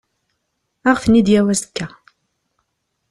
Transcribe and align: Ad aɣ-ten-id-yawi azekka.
Ad 0.89 0.89
aɣ-ten-id-yawi 0.93 1.51
azekka. 1.53 1.87